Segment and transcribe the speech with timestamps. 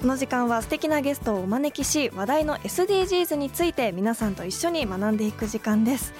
[0.00, 6.14] この時間は素敵なゲストをお招きし話題の SDGs について皆さんと一緒に学んでいく時間です。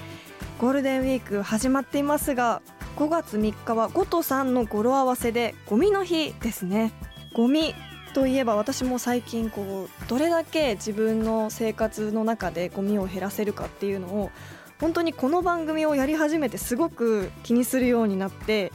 [0.58, 2.60] ゴールデンウィーク始まっていますが
[2.96, 6.92] 5月3日は5と3の語呂合わせでゴミの日ですね。
[7.34, 7.72] ゴミ
[8.14, 14.32] といえば私も最近こうどれだけ自分の生活の中でゴミを減らせるかっていうのを
[14.80, 18.72] 本当にこの番組をやり始めてすごく気にするようになって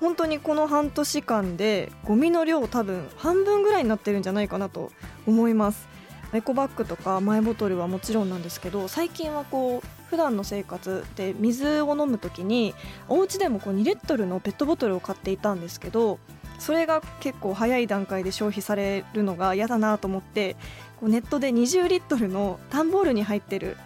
[0.00, 4.90] 本当にこの半年間でゴミの量多分半分ぐらいになってるんじゃないかなと
[5.26, 5.88] 思います。
[6.32, 12.72] エコバッグとかマイボトルはもちろんなんですけど最近はこう普段の生活で水を飲む時に
[13.08, 16.20] お家でもこう2リットルのペットボトルを買っていたんですけど
[16.60, 20.54] それが結構早い段階で消費されるのが嫌だなと思って
[21.00, 23.76] こうネットで20リットルの段ボールに入ってる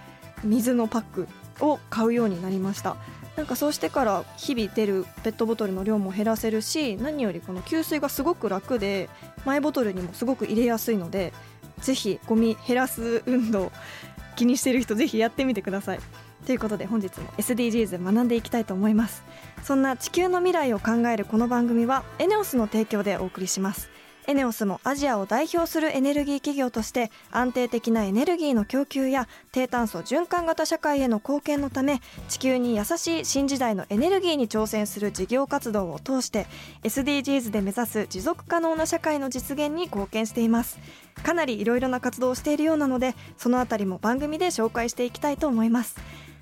[0.42, 1.29] 水のパック
[1.61, 2.97] を買うようになりました。
[3.37, 9.09] なんかそうしてから日々出るペットボトルの量も減らせるし何よりこの給水がすごく楽で
[9.45, 11.33] マイボトルにもすごく入れやすいので
[11.81, 13.73] ぜひゴミ減らす運動
[14.37, 16.01] 気にしてる人ぜひやってみてください。
[16.47, 19.23] ということで本日も SDGs 学んでいきたいと思います。
[19.63, 23.94] そんな地球の未来を考えるこの番組はエネオスの提供でお送りします。
[24.27, 36.47] エネオスもアジアを代表するエネルギー企業として安定的なエネルギーの供給や低炭素循環型社会への貢献のため地球に優しい新時代のエネルギーに挑戦する事業活動を通して
[36.84, 40.78] SDGs で目指す持続可能な社会の実現に貢献しています。
[41.22, 45.96] かなりいろいろな活動をしているようなのでそのあたりも番組で紹介していきたいと思います。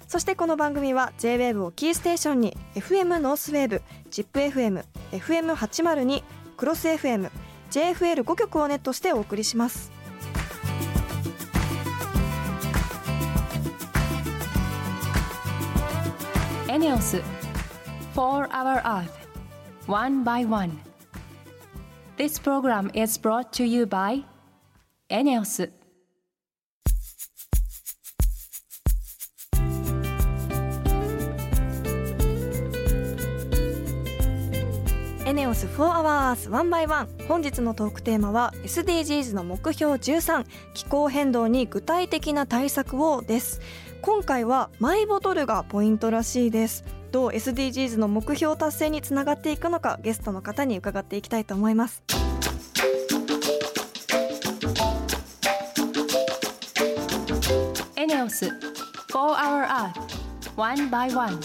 [0.07, 6.23] そしてこの番組は JWAVE をキーステーションに FM ノースウェーブ ZIPFM、FM802、
[6.59, 7.31] クロス FM、
[7.73, 9.91] JFL5 曲をネットしてお送りします
[16.69, 17.23] エネオス
[18.15, 19.11] 4 Hour Earth
[19.87, 20.79] One by One
[22.19, 24.25] This program is brought to you by
[25.09, 25.73] エネオス
[35.63, 43.61] ス4 hours 1 by 1本日のトークテーマは SDGs の目標13気候変動に具体的な対策をです。
[44.01, 46.85] 今回はマイボトルがポイントらしいです。
[47.13, 52.03] どう SDGs の目標達成につながっていくのかゲストの方に伺っていきたいと思います。
[57.95, 58.53] エネオス4
[59.13, 59.93] Hour Earth
[60.57, 61.39] One by One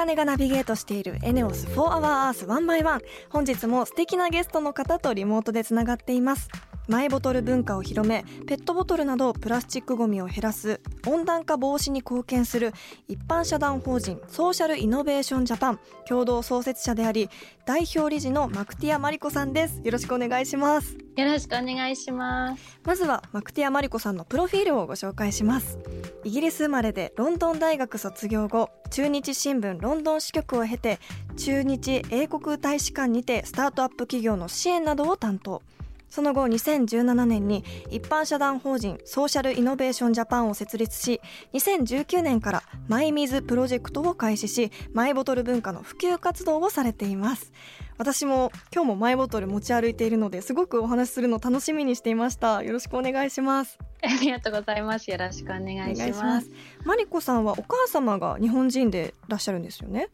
[0.00, 6.48] 茜がナビゲートしているエネオス4 Hour Earth 1 by 1本日も素敵なゲストの方とリモートでつながっています。
[6.88, 12.72] マイボトル文化を広めペットボトルなどプラスチックごみを減らす温暖化防止に貢献する
[13.08, 17.30] 一般社団法人ソーシャルイノベーションジャパン共同創設者であり
[17.64, 19.80] 代表理事のマクティアマリコさんです。
[19.84, 20.96] よろしくお願いします。
[21.16, 22.78] よろしくお願いします。
[22.84, 25.78] まずはマクティアマリコさんのプロフィールをご紹介します。
[26.24, 30.98] イギリス生まれでロンドン大学卒業後中日新聞ロンドン支局を経て
[31.36, 35.62] 中日英国大使館にてスタートアップ企業の支援などを担当
[36.10, 41.20] その後2017年に一般社団法人ソーシャルイノベーションジャパンを設立し
[41.54, 47.52] 2019年からマイミズプロジェクトを開始しマイボトル文化の普及活動をされています。
[47.96, 52.62] 私も今日もマイボトル持ち歩いているのですごくお話しするの楽しみにしていました。
[52.62, 53.78] よろしくお願いします。
[54.02, 55.10] ありがとうございます。
[55.10, 56.48] よろしくお願いします。
[56.84, 60.08] マリコさんはお母様が日本人でいらっしゃるんですよね？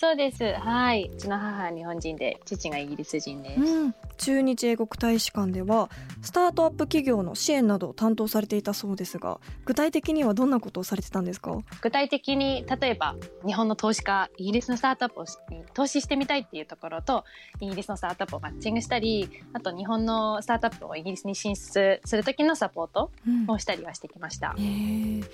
[0.00, 0.54] そうです。
[0.54, 1.10] はい。
[1.12, 3.60] うちの母は日本人で、父がイギリス人です。
[3.60, 5.90] うん、中日英国大使館では
[6.22, 11.58] スタートアップ企業の支援などを担当されていたそうですが具体的にはどんなことをされてたんですか？
[11.82, 13.16] 具体的に、例えば、
[13.46, 15.36] 日本の投資家、イギリスのスタートアップをし
[15.74, 17.24] 投資してみたいっていうところと、
[17.60, 23.10] イギリスのスタートアップをマッチングしたり、あと日本のスタートアップをイギリスに進出する時のサポート
[23.48, 24.54] をしたりはしてきました。
[24.58, 25.24] へー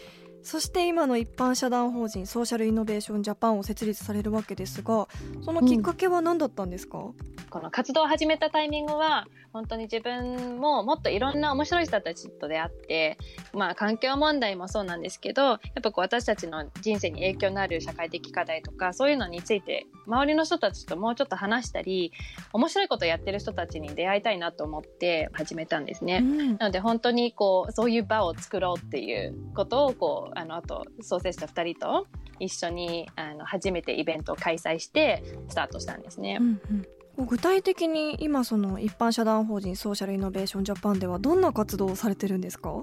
[0.45, 5.09] そして今の一般社団法人ソーシャルイノベーションジャパンを設立されるわけですが
[5.43, 13.17] そのきっかけは何だったんですか、うんこの活動を始めたタイミングは本当に自分ももっといろんな面白い人たちと出会って
[13.53, 22.11] まあ環境問題もそうなんですけどやっぱこう私たちの人生に影響のある社会的課題とかそういうのについて周りの人たちともうちょっと話したり
[22.53, 26.23] 面白いことをやってる人たちに出会いたいなと思って始めたんですね。
[26.25, 32.07] うん、なので本当にこうそういう場を作ろうっていうことをこうあのあと創設者2人と
[32.41, 36.39] 一緒にあの初めてイベントを開催してスタートしたんですね。
[36.41, 36.87] うんうん
[37.17, 42.83] 具体的に今その一般社団法人ソーシャルイノベーションジャパンではどんな活動をされてるんですか？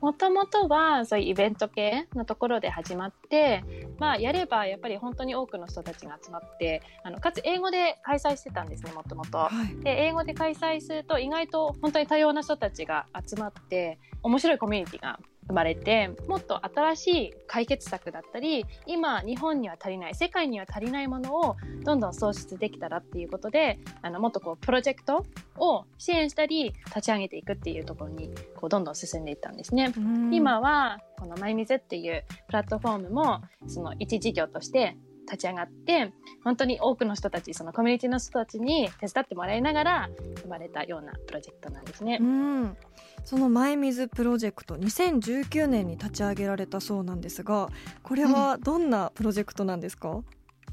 [0.00, 3.62] もともとはそういうイベント系のところで始まって、
[4.00, 9.48] まあ、やればやっぱり本当に多くの人たちが集まってあのかつ英語で開催してたんですねもともと。
[9.84, 15.20] で英語で開催すると意外と本当に多様な人たちが集まって面白いコミュニティが
[15.52, 25.26] 生まれてもっと新しい解決策だったり今日本には足りない世界には足りないものをどんどん創出できたらっていうことであのもっとこうプロジェクト
[25.58, 29.92] を支援したり立ち上げていくっていうところにこうどんどん進んでいったんですね。
[30.32, 36.12] 今はこの「マイミズ」っていうプラットフォームもその一事業として立ち上がって
[36.44, 40.10] 本当に多くの人たちそのコミュニティの人たちに手伝ってもらいながら
[40.42, 42.18] 生まれたようなプロジェクトなんですね。
[42.20, 42.76] うん
[43.24, 47.68] そのマイミズプロジェクト2019年に立ち上げられたそうなんですが
[48.02, 50.24] これはどんなプロジェクトなんですか、うん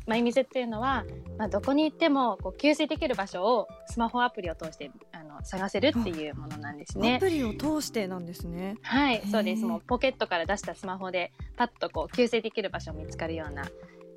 [0.09, 1.05] マイミズっていうのは、
[1.37, 7.17] まあ、どこに行ってもこう給水できる場所をスマホアプリを通してあの探せるっていうものなんですね。
[7.17, 8.75] アプリを通してなんですね。
[8.81, 9.63] はい、そうです。
[9.63, 13.65] もうポケットから出したスマホでパッとこう給水できる場所見つかるような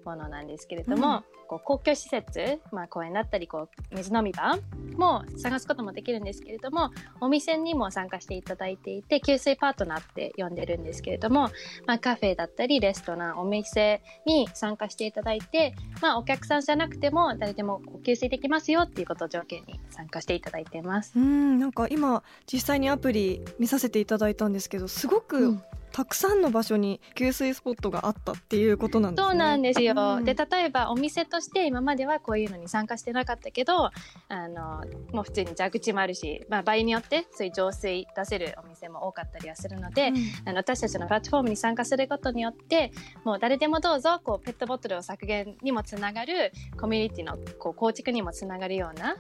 [0.05, 4.59] ものなんですけれども、うん、こう公共施設、まあ、公園だったりこう水飲み場
[4.97, 6.91] も探すこともできるんですけれども
[7.21, 11.51] お店にも参加していただいていて給水パートナーって呼んでるんですけれども、
[11.87, 21.13] まあ、カフェだったりレストランお店に参加していただいて、まあ、お客さんじゃなくても誰でも給水できますよっていうことを条件に参加していただいています。
[21.17, 25.59] うんなんか今実際にアプリ見させていただいたんですけどすごく
[25.93, 29.29] たくさんの場所に給水スポットがあったっていうことなんですね。
[29.31, 29.95] そうなんですよ。
[30.19, 33.91] うん、で例えばお店として今まではこういうのに参加してなかったけど、
[34.29, 40.17] あのもう普通に蛇口もあるし、まあ場合によってそういう浄水出せるお店も多かったりはするので、うん、
[40.47, 42.93] あの私たちのプラットフォームに参加することによって、
[43.25, 49.17] もう誰でもどうぞこうペットボトルを削減にもつながるコミュニティのこう構築にもつながるような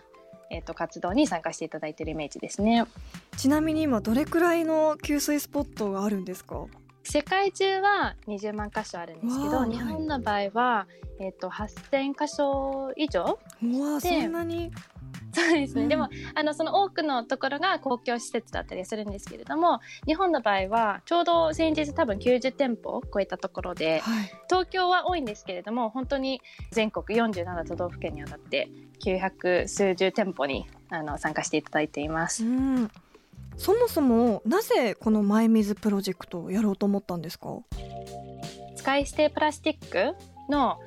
[0.52, 2.84] えーと、活動に参加していただいているイメージですね。
[3.38, 6.66] ちなみに今どれくらいの給水スポットがあるんですか？
[7.04, 10.87] 世界中は20万箇所あるんですけど日本の場合は、
[11.19, 14.70] えーと、8000箇所以上わそんなに？
[15.34, 28.69] そうですね、うん、でもあのその多くのところが公共施設だったりするんですけれども日本の場合はちょうど先日多分90店舗を超えたところで、はい、東京は多いんですけれども本当に全国47都道府県にわたって
[29.04, 32.44] 900数十店舗にあの参加していただいています。
[32.44, 32.90] うん。
[33.56, 37.58] そもそもなぜこのマイミズプロジェクトをやろうと思ったんですか？
[38.76, 40.16] 使い捨てプラスチック
[40.49, 40.78] の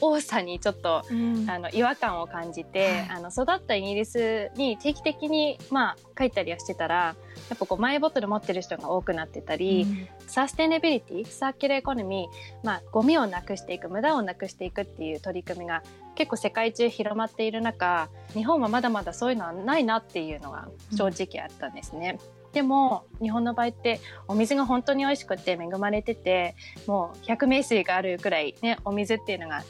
[0.00, 7.14] 多さにちょっと、うん、あの違和感を感じて、はい、あの育ったイギリスに定期的に、まあ、帰ったりはしてたら
[7.50, 15.82] やっぱこうマイボトル持ってる人が多くなってたり、うん、サステナビリティサーキュラーエコノミー、まあ、ゴミをなくしていく無駄をなくしていくっていう取り組みが
[16.14, 22.18] 結構世界中広まっている中日本はまだまだそういうのはないなっていうのが正直あったんですね。
[22.36, 26.54] うんでも日本の場合ってお水が本当に美味しくて恵まれてて
[26.86, 29.64] もう百名水があるくらいねお水っていうのが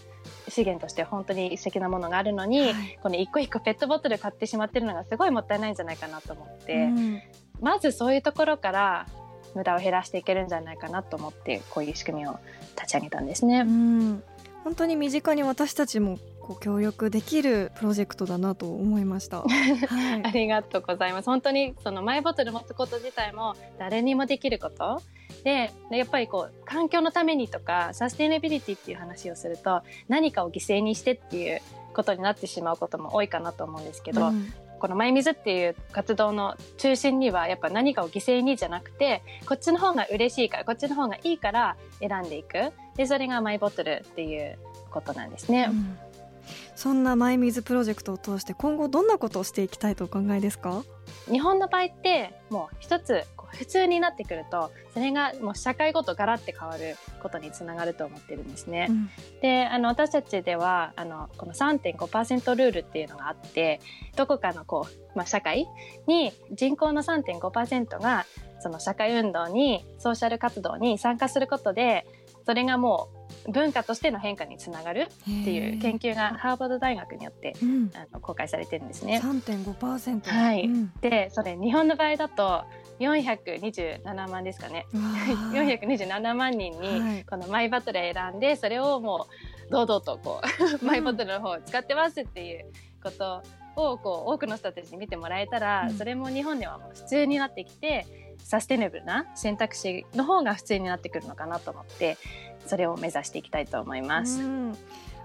[0.48, 7.22] 資源として本当に素敵なものがあるのに、はい、この一個一個ペットボトル買ってしまってるのがすごいもったいないんじゃないかなと思って、うん、
[7.60, 9.06] まずそういうところから
[9.54, 12.38] 無駄を減らしていけるんじゃないかなと思ってこういう仕組みを
[12.74, 13.60] 立ち上げたんですね。
[13.60, 14.22] うん
[14.64, 21.26] 本当に身近に私たちもこう協力できるプロジェクトだなと思いました、 はい、ありがとうございます。
[21.26, 25.00] 本当にそのマイボトル持つこと自体も誰にもできること。
[25.44, 31.60] でやっぱりこう環境のためにとかサステナビリティっていう話をすると何かを犠牲にしてっていう
[31.94, 42.72] ことになってしまうことも多いかなと思うんですけど、うん、この「マイミズ」っていう活動の中心にはやっぱ何かを犠牲にじゃなくてこっちの方が嬉しいからこっちの方がいいから選んでいく。
[42.96, 44.58] でそれがマイボトルっていう
[44.90, 45.68] ことなんですね。
[45.70, 45.98] うん
[46.74, 50.82] そんなマイミズプロジェクトを通して今後どんなことをしていきたいとお考えですか？
[51.30, 58.86] 日本の場合ってもう一つ普通になってくるとそれがもう社会ごとガラッて変わることにつながると思ってるんですね。
[58.88, 59.10] うん、
[59.42, 63.80] であの私たちではあのこの3.5%ルールっていうのがあって
[64.16, 65.66] どこかのこう、まあ、社会
[66.06, 68.26] に人口の3.5%が
[68.60, 72.06] その社会運動にソーシャル活動に参加することで
[72.46, 75.08] それがもう文化としての変化につながる
[75.40, 79.20] っていう研究がハーバード大学によって、うん、あの公開されてるんですね。
[79.22, 82.64] 3.5%、はい、うん、でそれ日本の場合だと
[83.00, 84.86] 427万ですかね。
[84.92, 89.26] 427 万人にこのマイバトル選んでそれをも
[89.68, 90.40] う堂々とこ
[90.80, 92.66] うマイバトルの方を使ってますっていう
[93.02, 93.42] こと
[93.74, 98.06] をこう多くの人たちに見てもらえたら、それも日本ではもう普通になってきて
[98.38, 102.18] サステナブルな選択肢の方が普通になってくるのかなと思って
[102.66, 104.40] それを目指していきたいと思います。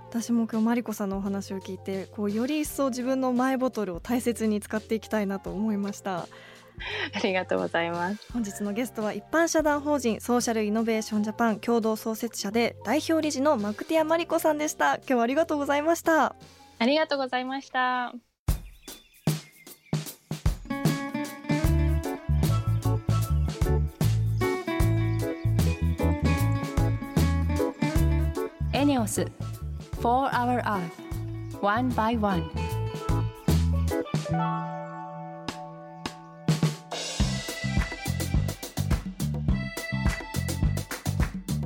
[0.09, 6.27] 私も今日マリコさんのお話を聞いてこうより一層自分のマイボトルを大切に使っていきたいなと思いました。
[7.13, 8.31] ありがとうございます。
[8.31, 14.95] 本日のゲストは一般社団法人ソーシャルイノベーションジャパン共同創設者で代表理事のマクティアマリコさんでした。
[14.95, 16.35] 今日はありがとうございました。
[16.79, 18.13] ありがとうございました
[28.87, 29.25] ネオス
[30.01, 32.49] For Our Earth One by One.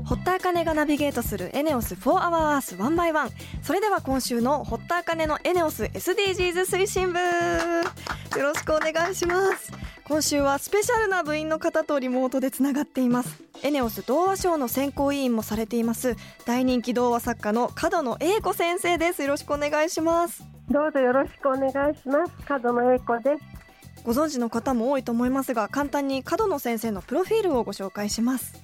[0.04, 7.20] 堀田茜がナビゲートするエネオス4 Hour Earth 1 by 1それでは今週の堀田茜のエネオス SDGs 推進部。
[7.20, 9.72] よろしくお願いします。
[10.06, 13.51] 今週はスペシャルな部員の方とリモートでつながっています。
[13.64, 16.16] エネオス童話賞の選考委員もされています。
[16.46, 19.22] 大人気童話作家の角野英子先生です。
[19.22, 20.44] よろしくお願いします。
[20.70, 22.32] どうぞよろしくお願いします。
[22.48, 24.04] 角野英子です。
[24.04, 28.56] ご存知の方も多いと思いますが簡単に角野先生のプロフィールをご紹介します。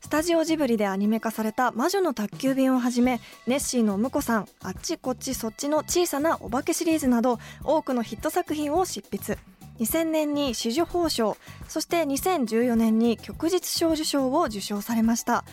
[0.00, 9.38] スタジオジブリでアニメ化された魔女の宅急便をはじめネッシーの婿さんあっちこっちそっちの小さなお化けシリーズなど多くのヒット作品を執筆
[9.80, 11.36] 2000年に紫綬褒章
[11.68, 15.44] そして2014年に旭日小受賞を受賞されました。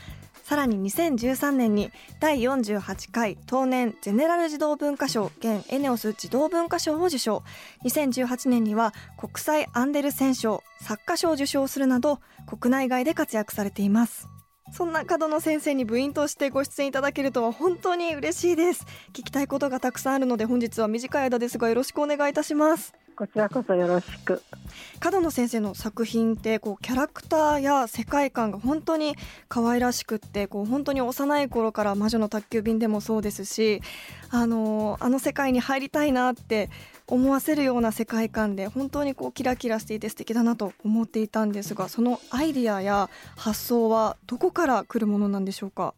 [0.44, 7.44] さらに2013年に第48回当年ゼネラル児童文化賞現エネオス児童文化賞を受賞。
[7.86, 14.28] 2018年には国際アンデルセン賞作家賞を受賞するなど国内外で活躍されています。
[14.74, 18.86] そんな角野先生に部員としてご出演いただけるとは本当に嬉しいです。
[19.14, 22.94] 聞きたいことがたくさんあるので本日は短い間ですがよろしくお願いいたします。
[23.16, 24.42] こちらこそよろしく。
[25.00, 29.16] 角野先生の作品ってこうキャラクターや世界観が本当に
[29.48, 33.82] 可愛らしくってこう本当に幼い頃から魔女の宅急便でもそうですし
[34.30, 36.70] あのあの世界に入りたいなって
[37.08, 45.94] 思わせるような世界観で本当にこうキラキラしていて素敵だなと思っていたんですがそのアイディアや発想はどこから来るものなんでしょうか？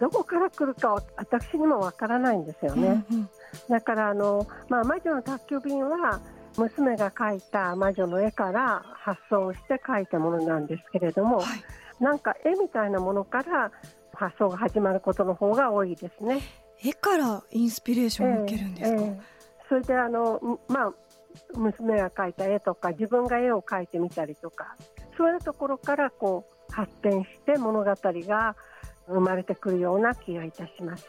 [0.00, 3.30] どこから来るか私にもわからないんですよね、うんうん、
[3.68, 6.20] だからあの、まあ、魔女の宅急便は
[6.56, 11.64] 娘が描いた魔女の絵から発想して描いたものなんですけれども、はい、
[12.02, 13.70] なんか絵みたいなものから
[14.14, 16.40] 発想が始まることの方が多いですね。
[16.84, 20.92] 絵からインスピレーションを受けるんですか、えーえー、それであの、まあ、
[21.54, 24.76] 娘が描いた絵とか自分が絵を描いてみたりとか
[25.16, 28.56] そういうところからこう発展して物語が
[29.06, 31.04] 生まれてくるような気がいたします。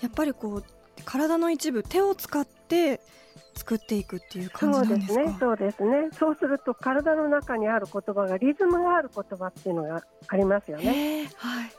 [0.00, 0.64] やっぱりこう
[1.04, 3.00] 体の一部手を使って
[3.54, 6.08] 作っていくっていう感じですかそうですねそうですね。
[6.12, 11.70] そうすると体の中にある言葉がリズムがある言葉っていうのがありますよね、はい、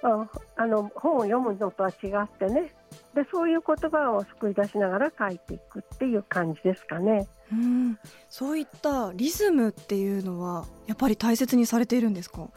[0.56, 2.74] あの本を読むのとは違ってね。
[3.15, 7.27] でそういう言葉を救い出しながら書いていくっていう感じですかね。
[7.51, 7.98] うん。
[8.30, 12.48] そういったリズムっていうのはやっぱり大切にされているんですか？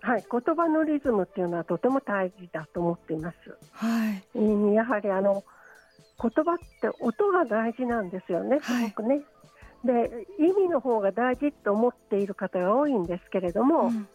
[0.00, 3.36] はい、言葉のリズムっていうのはとても大事だと思っています。
[3.72, 5.44] はい、やはりあの
[6.20, 9.22] 言葉って音が大事なんですよね、すごくね。
[9.84, 14.08] で意味の方が大事と思っている方が多いんですけれども、うん、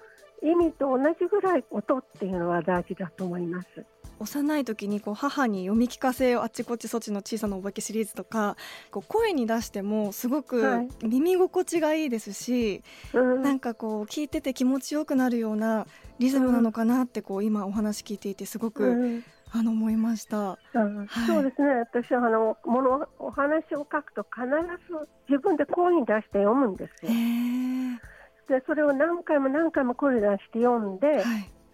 [0.50, 3.86] 意味と同じぐらい音っていうのは大事だと思います。
[4.20, 8.58] 幼い時にこう母に読み聞かせをあっちこっちそっちの小さなお化けシリーズとか
[8.90, 12.82] こう声に出してもすごく耳心地がいいですし、
[13.14, 15.86] はい、なんかこう聞いてて気持ちよくなるような
[16.18, 19.22] リズムなのかなってこう今お話聞いていてすごく
[19.54, 20.98] あの思いました、うん。
[20.98, 21.70] はい、そうですね。
[21.80, 24.46] 私はあのものお話を書くと必
[24.92, 27.12] ず自分で声に出して読むんですよ。
[28.50, 31.24] でそれを何回も何回も声出して読んで、はい、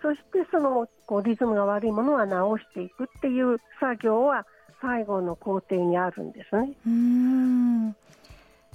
[0.02, 4.46] そしてそのこうリズムが悪いものは直していくっていう作業は
[4.82, 6.72] 最後の工程にあるんですね。
[6.86, 7.88] うん。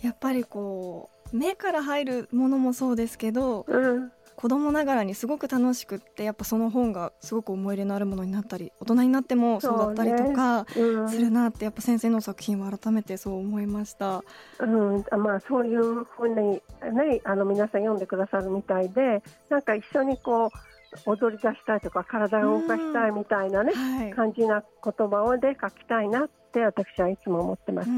[0.01, 11.19] やっぱりこう目から入るものもそうですけど、うん、子供ながらにすごく楽しくってやっぱその本がすごく思い入れのあるものになったり大人になってもそうだったりとかす。
[11.19, 14.23] るなってやっぱ先生の作品は改めてそう思いました。
[14.61, 27.91] うん、まあそういうふうにねあの皆さん読んでくださるみたいでなんか一緒にこう踊り出したいとか体を動かしたいみたいなね、はい、感じな言葉をで書きたいなって私はいつも思ってます。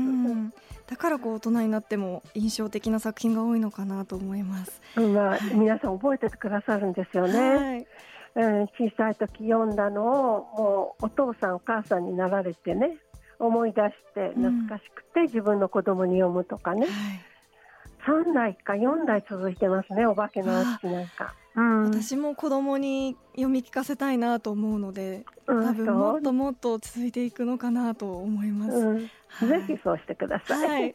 [0.87, 4.81] だからこう大人になっても印象的な作品が多いのかなと思います。
[4.97, 7.39] まあ、皆さん覚えててくださるんですよね。
[7.39, 7.87] はい
[8.37, 10.07] うん、小さい時読んだのを
[10.57, 12.97] もうお父さんお母さんになられてね
[13.41, 16.91] 思い出して懐かしくて、自分の子供に読むとかね、はい、
[18.07, 21.35] 3代か4代続いてますねお化けの足なんか。
[21.57, 28.95] うん、私も子供に読み聞かせたいなと思うので、多分もっともっと続いていくのかなと思います、う。
[28.95, 30.95] んはい、ぜひそうしてください、はい、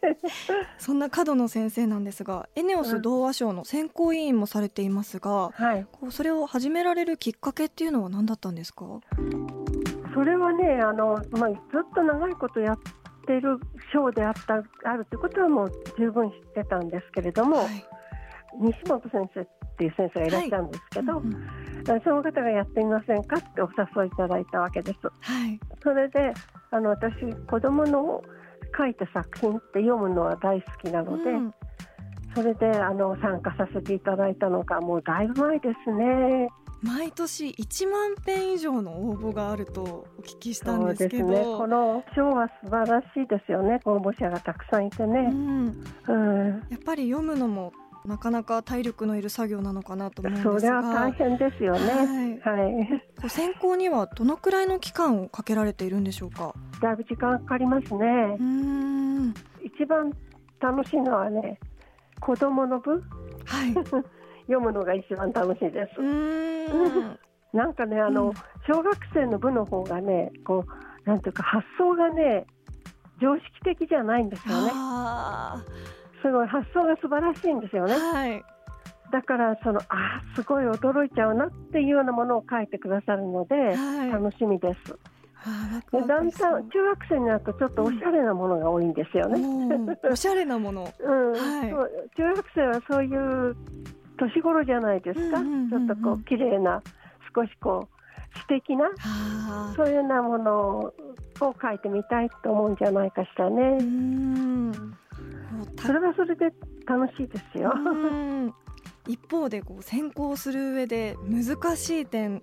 [0.77, 8.85] そんな角野先生なんですがエネオス童話賞の選考委員もされていますが、はい、こうそれを始められるきっかけっていうのは何だったんですか？
[10.13, 12.79] それはねあの、まあ、ずっと長いことやっ
[13.25, 13.59] てる
[13.91, 17.67] 賞であったあるということはもう十分知ってたんですけれども、
[18.59, 19.45] 西本先生っ
[19.77, 21.23] ていう先生がいらっしゃるんですけど、はい。
[21.23, 24.99] うん、その方がやってみませんかってお誘いいただいたわけです。
[25.19, 26.33] はい、それで
[26.71, 27.13] あの私
[27.47, 28.23] 子供の
[28.77, 31.53] 書いた作品って読むのは大好きなので、うん、
[32.35, 36.49] それであの参加させていただいたのがもうだいぶ前ですね。
[36.85, 43.79] 毎年1万編以上の応募があるとお聞きしたんですけど、ね、この賞は素晴らしいですよね。
[43.85, 47.73] 応募者がたくさんいてね、うん、うん、やっぱり読むのも
[48.05, 50.59] なかなか体力のいる作業なのかなと思うんですが。
[50.59, 56.53] それは大変ですよね、はい、はい、選考にはどのくらいの期間をかけられているんでしょうか？
[56.81, 58.37] だいぶ時間かかりますね。
[58.39, 59.33] うん。
[59.63, 60.11] 一番
[60.59, 61.59] 楽しいのはね
[62.19, 62.91] 子供の部、
[63.45, 63.73] はい、
[64.47, 66.01] 読むのが一番楽しいです。
[67.53, 68.33] なんかねあの、うん、
[68.67, 70.65] 小学生の部の方がねこ
[71.05, 72.45] うなんていうか発想がね
[73.21, 74.71] 常識的じゃないんですよね。
[76.21, 77.93] すごい発想が素晴らしいんですよね。
[77.93, 78.43] はい、
[79.11, 84.97] だからそのあすごい驚いちゃうなっていうようなものを書いてくださるので、はい、楽しみです。
[85.91, 89.39] でだんだん中学生になるとちょっとおしゃれなものが多いんですよね。
[89.39, 91.31] うん、おしゃれなもの、 うん。
[91.33, 91.69] はい、
[92.17, 93.55] 中学生はそういう
[94.17, 96.81] 年頃じゃないですか、ちょっとこう綺麗な
[97.35, 98.89] 少しこう素敵な
[99.75, 100.93] そういうようなものを
[101.39, 103.77] 書いてみたいと思うんじゃないかしらね。
[105.85, 106.53] それはそれで
[106.85, 107.73] 楽しいですよ。
[109.07, 112.41] 一方でこう先行する上で難しい点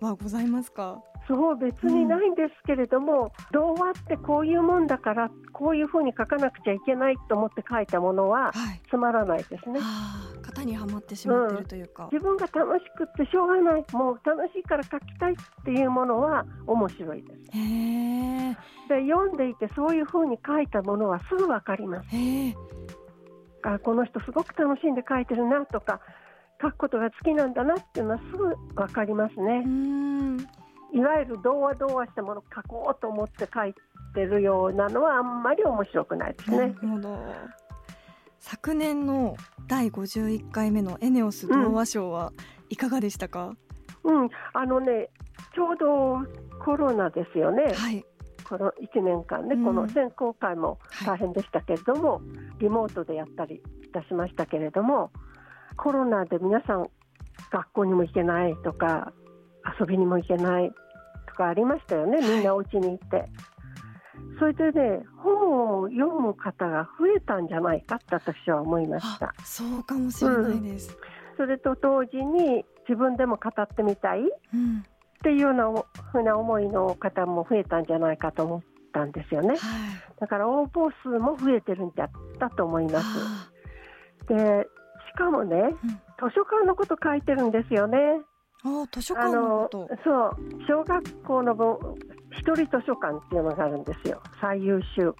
[0.00, 1.02] はございますか？
[1.28, 8.50] そう別にないんですけれども、うん、童話ってこういうもんだからこういうふうに書かなくちゃいけないと思って書いたものは
[8.90, 9.78] つまらないですね。
[9.78, 17.58] はい、型にはまってしまってるというか、うん、自分が楽しくってしょうがないもう楽しいから書きたいっていうものは面白いです。
[17.58, 18.50] へ
[18.88, 22.08] で読んでいてそういうふうに書いたものはすぐ分かります。
[23.62, 26.00] あこの人すごく楽しんで書いてるなとか
[26.62, 29.64] 書くことが好きなんだなっていうのはすぐ分かりますね。
[30.92, 33.74] いわゆる童話童話したものを書こうと思って書い
[34.14, 36.74] てるようなのはあんまり面白くないですね。
[38.40, 42.32] 昨年の第51回目のエネオス童話賞は
[42.70, 43.54] いかがでしたか、
[44.04, 45.10] うん、うん、あのね
[45.54, 46.18] ちょうど
[46.64, 47.72] コロナですよね。
[47.74, 48.04] はい。
[48.48, 52.22] この1年間ね、うん、この選考会も大変でしたけれども、はい、
[52.60, 55.10] リモートでやったりいたしましたけれども
[55.76, 56.86] コロナで皆さん
[57.50, 59.12] 学校にも行けないとか
[59.78, 60.72] 遊びにも行けない
[61.26, 63.28] とかありましたよね、みんなお家にいて。
[64.38, 69.32] それでね、本を読む方が増えたんじゃないかって私は思いました。
[69.44, 70.96] そうかもしれないです。
[70.96, 74.24] うん、それと同時に自分でも語ってみたいっ
[75.22, 75.64] ていうような
[76.12, 79.48] ふうな思いの方も増えたんじゃないかと思ったんですよね。
[79.50, 79.58] はい、
[80.20, 83.52] だから応募数も増えてるんじゃったと思います。
[84.28, 84.68] で、
[85.12, 87.98] しかもね、うん、図書館のこと書いてるんですよね。
[88.64, 90.36] あ図書館のそう
[90.68, 91.76] 小学校の分
[92.32, 94.20] 一人図書館っていうのがあるんですよ。
[94.40, 95.14] 最優秀。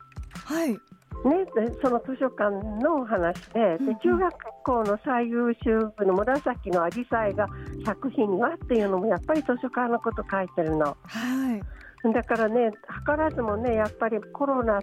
[0.44, 0.78] はい。
[1.24, 1.44] ね、
[1.82, 4.32] その図書館の話でで中学
[4.64, 7.48] 校の最優秀部の紫のアジサイが
[7.84, 11.60] 作品はっていうのもやっぱり図書館のこと書いてるの、は
[12.08, 14.78] い、だからね図らずもねやっぱりコロナ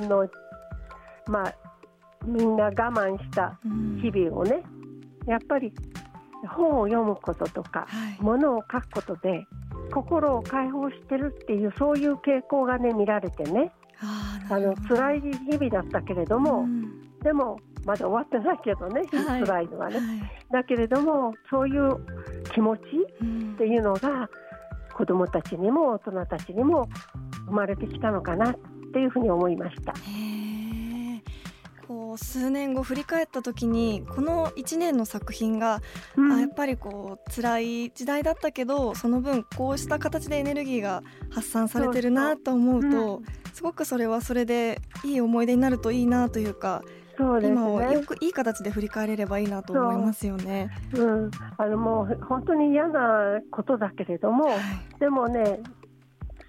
[0.00, 0.28] の
[1.28, 1.54] まあ
[2.26, 3.58] みんな我慢した
[4.02, 4.62] 日々をね、
[5.26, 5.72] やっぱり
[6.46, 9.46] 本を読むこととか、はい、物を書くことで
[9.92, 13.72] 心を解放してるっていうそういう傾向がね見られてね。
[14.00, 20.06] あの辛い日々だったけれども、うん、でもまだ終わってないけどね、はい、辛いのはね、はい、
[20.52, 21.96] だけれどもそういう
[22.54, 24.30] 気持ちっていうのが、
[24.94, 26.88] 子どもたちにも大人たちにも
[27.46, 28.54] 生まれてきたのかなっ
[28.92, 29.94] ていうふうに思いました。
[32.08, 35.82] こう数年後振り返った時にこの1年の作品が、
[36.16, 46.82] うん、あやっぱりこう辛い時代だったけどその分こうした形でエネルギーが発散されてるなと思うと、うん、すごくそれはそれでいい思い出になるといいなというか
[47.18, 50.70] そうですね、今をよくいい形で振り返れればいいなと思いますよね。
[50.94, 54.58] ううん、あのもう本当に嫌なことだけれども、はい、
[55.00, 55.60] でもね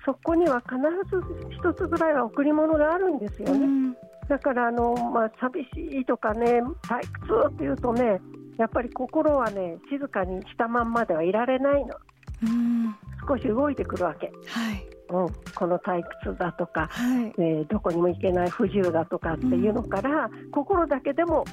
[0.05, 0.75] そこには必
[1.09, 3.65] ず一つぐらいは贈り物があるんですよね。
[3.65, 3.97] うん、
[4.29, 8.21] だからあの、まあ、寂しいとかね退屈っていうとね
[8.57, 11.95] やっぱり心はね静かにしたまんまではいられないの。
[12.41, 12.95] うん、
[13.27, 14.27] 少し動いてくるわけ。
[14.27, 14.87] はい。
[15.09, 21.45] うん、この退屈だとか、はい、えー、どこにも行けない不自由だとかっていうのから、うん、心だけでも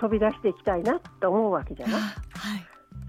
[0.00, 2.00] 飛び出していきたいなと思うわけじゃない？
[2.00, 2.12] はい、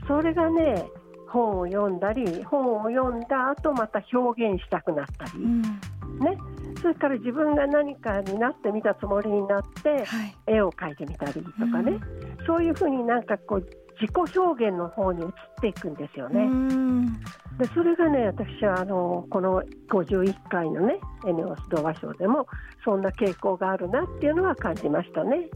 [0.08, 0.86] それがね
[1.28, 6.38] 本を読んだり本を読んだ後また表現したくなったり、うん、ね、
[6.82, 13.68] それから自分が何かになってみたつもりになって、はい、絵を描いてみたりとかね、うん、そういうふうになんかこう
[14.02, 15.30] 自己表現の方に移っ
[15.62, 16.48] ていくんですよね。
[17.58, 19.62] でそれがね私はあのこの
[19.92, 22.48] 51回のねエネオス童話賞でも
[22.86, 25.50] そんな傾向があるなっていうのは感じましたね。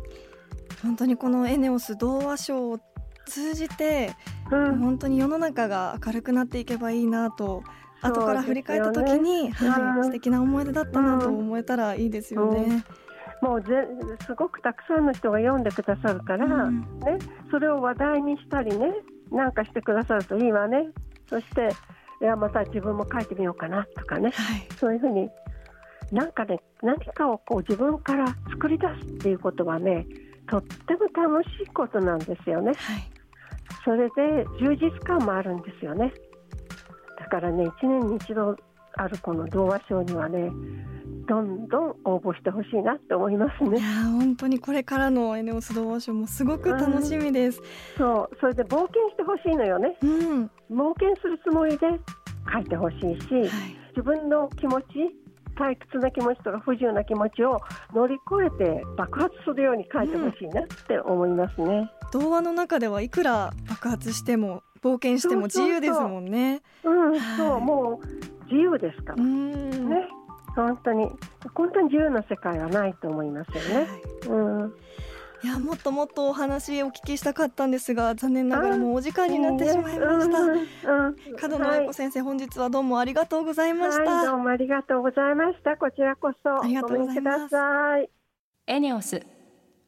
[0.81, 2.79] 本当にこのエネオス童話賞を
[3.25, 4.11] 通じて、
[4.51, 7.63] うん、本当に世の中が明るくなっていけばいいなと
[8.03, 12.83] 後から振り返った時に、ね、はい、素敵な思い出だったなと思えたらいいですよね。
[13.41, 13.49] うん。
[13.49, 13.67] もうぜ
[14.25, 17.17] すごくたくさんの人が読んでくださるから、うん、ね、
[17.51, 18.93] それを話題にしたりね
[19.31, 20.89] なんかしてくださるといいわね。
[21.29, 21.69] そして
[22.21, 25.29] いやまた自分も書いてみようかなとかね、はい、そういうふうに
[26.11, 30.05] なんかね何かをこう自分から作り出すっていうことはね
[30.49, 32.75] とっても楽しいことなんですよね、はい、
[33.83, 36.13] それで充実感もあるんですよね
[37.19, 38.55] だからね1年に一度
[38.95, 40.51] あるこの童話賞にはね
[41.27, 43.79] どんどん応募してほしいなって思いますね。
[43.79, 47.61] いや本当にこれからのエネオス童話賞もすごく楽しみです。
[47.97, 48.37] そう。
[48.39, 51.87] それで冒険してほしいのよね、うん、冒険するつもりで
[52.51, 53.49] 書いてほしいし、はい、
[53.95, 54.85] 自分の気持ち
[55.55, 57.61] 退屈な気持ちとか不自由な気持ちを
[57.93, 66.61] 乗り越えて爆発するように書いてほしいなって思いますね、うん、童話の中ではいくら爆発しても冒険しても自由ですもんね。
[66.83, 67.47] そうそうそう。
[67.47, 67.59] うん、そう。
[67.59, 68.07] もう
[68.45, 69.23] 自由ですから。
[69.23, 70.07] ね。
[70.55, 71.09] 本当に。
[71.53, 73.87] 本当に自由な世界はないと思いますよね。
[74.27, 74.33] う
[74.65, 74.73] ん。
[75.43, 85.75] いやもっともっとお話お聞きしたかったんですが残念ながらもうお時間になってしまいました、うんうん、角野英子先生、はい、本日はどうもありがとうございました、はい、どうもありがとうございました。
[85.75, 86.63] こちらこそ。
[86.63, 87.55] ありがとうございます。
[88.67, 89.21] エネオス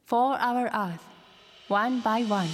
[0.04, 1.00] For Our Earth
[1.70, 2.46] One by One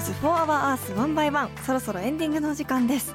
[0.00, 3.14] エネオス4 Hour Earth 1 by 1そろそろエンディングの時間です、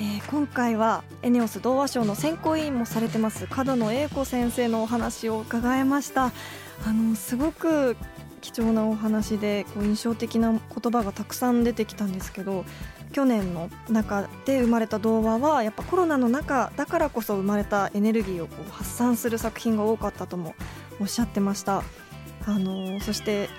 [0.00, 6.32] えー、今回はエネオス童話賞の選考委員もされてます角野英子先生のお話を伺いました。
[6.86, 7.98] あのすごく
[8.40, 10.60] 貴重なお話でこう印象的な言
[10.90, 12.64] 葉がたくさん出てきたんですけど
[13.12, 20.54] 去年の中で生まれた童話はやっぱコロナの中だからこそ生まれたエネルギーをこう発散する作品が多かったとも
[21.00, 21.82] おっしゃってました。
[22.46, 23.50] あのそして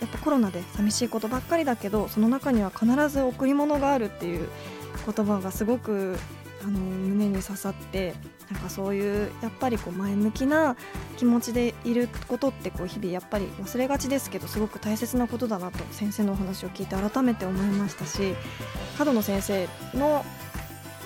[0.00, 4.48] やっぱコロナで寂しいことばっかりだけどその中には必ず贈り物があるっていう
[5.04, 6.16] 言葉がすごく
[6.62, 8.14] あの胸に刺さって
[8.50, 10.76] なんかそういうやっぱりこう前向きな
[11.16, 18.34] 気持ちでいることってこう日々やっぱり忘れがちですけどすごく大切なことだなと先生のお話を聞いて改めて思いましたし
[18.96, 20.24] 角野先生の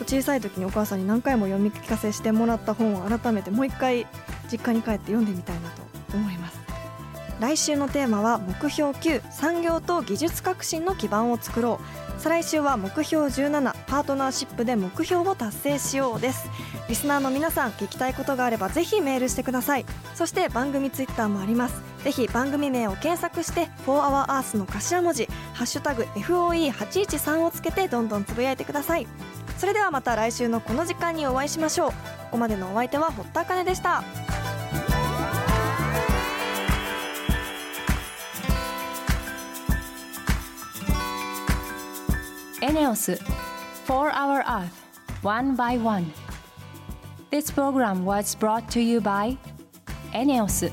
[0.07, 4.07] 小さい時にお母さんに何回も読み聞かせしてもらった本を改めてもう一回
[4.50, 5.83] 実家に帰って読んでみたいなと
[6.14, 6.41] 思います。
[7.42, 11.81] 来週のテーマは目標9産業と技術革新の基盤を作ろ
[12.16, 12.20] う。
[12.20, 16.48] 再来週は目標17パートナーシップで目標を達成しようです。
[16.88, 19.85] リスナーの皆さん聞きたいことがあればぜひメールしてください。
[20.14, 21.74] そして番組ツイッターもあります。
[22.05, 29.09] ぜひ番組名を検索して「4HourEarth」の頭文字「ハッシュタグ #FOE813」をつけてどんどんつぶやいてください。
[29.59, 31.90] それではまた来週のこの時間にお会いしましょう。
[31.90, 31.94] こ
[32.33, 34.05] こまでのお相手は堀田茜でした。
[42.73, 43.19] エネオス
[43.85, 44.73] For Our Earth
[45.23, 46.11] One by One
[47.31, 49.37] This program was brought to you by
[50.15, 50.71] エネオス